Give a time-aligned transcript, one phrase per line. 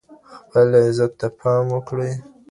[0.43, 2.11] خپل عزت ته پام وکړئ.